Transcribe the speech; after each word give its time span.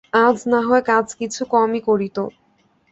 আজ 0.21 0.37
নাহয় 0.51 0.83
কাজ 0.89 1.07
কিছু 1.19 1.41
কমই 1.53 1.81
করিত। 1.87 2.17